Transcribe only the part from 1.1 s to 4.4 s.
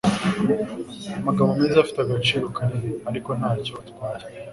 Amagambo meza afite agaciro kanini, ariko ntacyo atwaye.